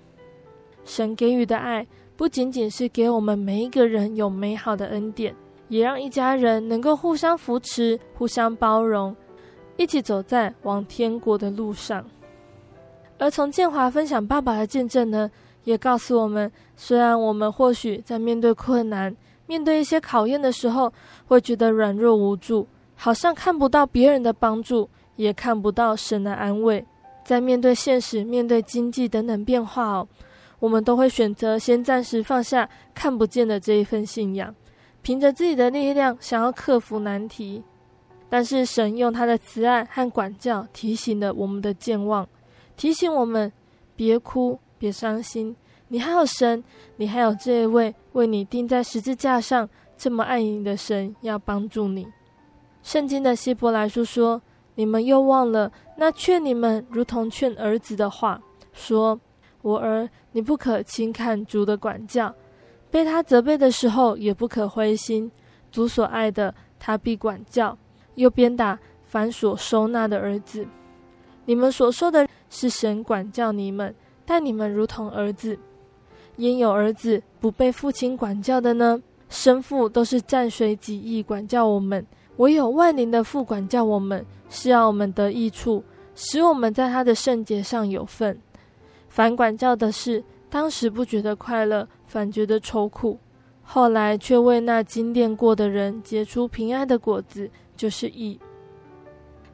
[0.85, 1.87] 神给予的爱，
[2.17, 5.35] 不仅仅是给我们每一个人有美好的恩典，
[5.69, 9.17] 也让一家人能够互相扶持、互相包容，
[9.77, 12.05] 一起走在往天国的路上。
[13.19, 15.31] 而从建华分享爸爸的见证呢，
[15.63, 19.17] 也告诉我们，虽然我们或许在面对困难，
[19.47, 20.93] 面对一些考验的时候，
[21.27, 26.85] 会觉得软弱无助，好像看不到别人的帮助，也看不到神的安慰。
[27.25, 30.09] 在面对现实、面对经济等等变化哦，
[30.59, 34.55] 我们都会选择先暂时放下看不见的这一份信仰，
[35.01, 37.65] 凭着自己的力量想要克服难题。
[38.29, 42.27] 但是神用他的慈爱和管教提醒了我们的健忘，
[42.77, 43.53] 提醒我们
[43.95, 45.55] 别哭，别伤心。
[45.89, 46.65] 你还有神，
[46.97, 52.07] 你还有这一位为你钉在十字架上这么爱你的神，要帮助你。
[52.83, 54.43] 圣经的希伯来书说
[54.75, 58.41] ：“你们又忘了那劝你们如同劝儿子的话，
[58.73, 59.21] 说：
[59.63, 62.35] 我儿，你不可轻看主的管教，
[62.91, 65.31] 被他责备的时候也不可灰心。
[65.71, 67.77] 主所爱的，他必管教，
[68.15, 70.67] 又鞭打凡所收纳的儿子。
[71.45, 75.59] 你们所受的是神管教你们，待你们如同儿子。”
[76.37, 79.01] 焉有儿子不被父亲管教的呢？
[79.29, 82.07] 生父都是暂随己意管教我们，
[82.37, 85.83] 唯有万灵的父管教我们，是要我们得益处，
[86.15, 88.39] 使我们在他的圣洁上有份。
[89.09, 93.17] 凡管教的事，当时不觉得快乐，反觉得愁苦；
[93.63, 98.39] 后来却为那经练过的人结出平安的果子，就是义。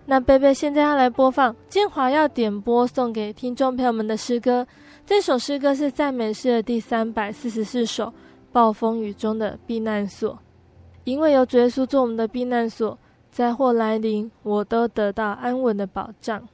[0.06, 4.66] 那贝贝现在要来播放建华要点播送给听众朋友们的诗歌。
[5.10, 8.04] 这首诗歌是赞美诗的第三百四十四首
[8.52, 10.34] 《暴风雨中的避难所》。
[11.02, 12.96] 因为有主耶稣做我们的避难所，
[13.28, 16.48] 灾祸来临，我都得到安稳的保障。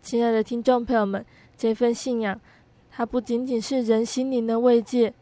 [0.00, 1.26] 亲爱的听众朋友们，
[1.56, 2.40] 这份信仰，
[2.88, 5.12] 它不仅仅是人心灵的慰藉，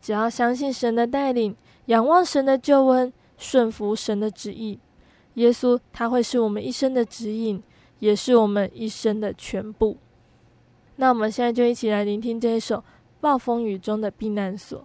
[0.00, 1.54] 只要相信神的带领，
[1.84, 4.80] 仰望神的救恩，顺服神的旨意，
[5.34, 7.62] 耶稣他会是我们一生的指引，
[7.98, 9.98] 也是我们一生的全部。
[10.96, 12.76] 那我们现在就一起来聆听这一首
[13.20, 14.84] 《暴风雨中的避难所》。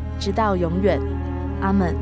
[0.21, 1.01] 直到永远。
[1.61, 1.95] 阿门。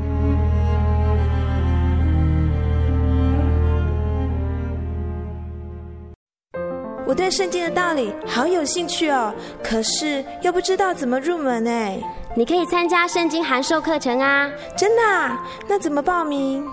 [7.06, 11.98] 我对圣经的道理好有兴趣哦，可是又不知道怎么入门哎。
[12.36, 14.48] 你可以参加圣经函授课程啊！
[14.76, 15.44] 真的啊？
[15.66, 16.64] 那怎么报名？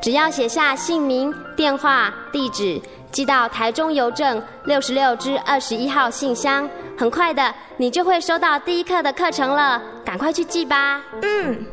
[0.00, 2.80] 只要写下姓名、电话、地址，
[3.12, 6.66] 寄到台中邮政六十六至二十一号信箱，
[6.96, 9.82] 很快的，你就会收到第一课的课程了。
[10.04, 11.02] 赶快去记吧！
[11.22, 11.64] 嗯。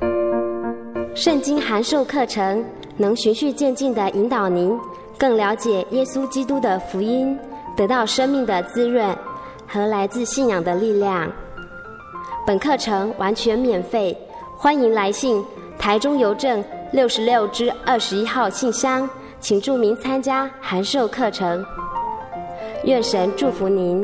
[1.13, 2.63] 圣经函授课程
[2.97, 4.79] 能循序渐进的引导您
[5.17, 7.37] 更了解耶稣基督的福音。
[7.73, 9.15] 得到生命的滋润
[9.65, 11.31] 和来自信仰的力量。
[12.45, 14.15] 本课程完全免费，
[14.57, 15.43] 欢迎来信
[15.79, 19.09] 台中邮政六十六支二十一号信箱，
[19.39, 21.65] 请注明参加函授课程。
[22.83, 24.03] 愿神祝福您。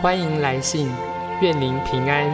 [0.00, 0.88] 欢迎来信，
[1.42, 2.30] 愿您平安。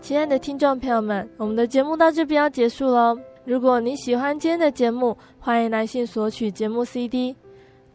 [0.00, 3.16] 亲爱的听众朋友们，我们的节目到这边要结束喽。
[3.44, 7.36] 如果你喜欢今天的节目，欢迎来信索取节目 CD。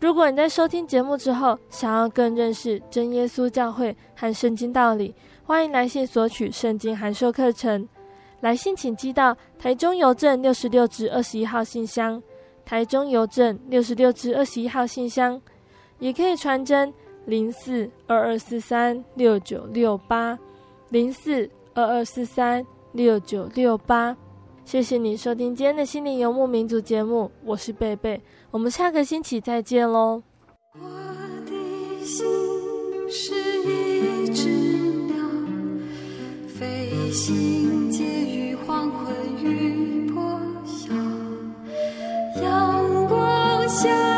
[0.05, 7.89] 如果你在收听节目之后，想要更认识真耶稣教会和圣经道理，欢迎来信索取圣经函授课程。
[8.39, 12.21] 来信请寄到台中邮政六十六支二十一号信箱，
[12.63, 15.41] 台中邮政六十六支二十一号信箱，
[15.97, 16.93] 也可以传真
[17.25, 20.37] 零四二二四三六九六八
[20.89, 21.49] 零四。
[21.73, 24.15] 二二四三六九六八，
[24.65, 28.21] 谢谢你收听今天的心灵游牧民族节目，我是贝贝，
[28.55, 30.23] 我们下个星期再见喽
[30.79, 30.87] 我
[31.45, 32.25] 的心
[33.11, 33.33] 是
[33.65, 34.47] 一只
[35.07, 35.17] 鸟
[36.47, 37.91] 飞行
[38.65, 40.93] 黄昏破晓
[42.41, 44.14] 阳光下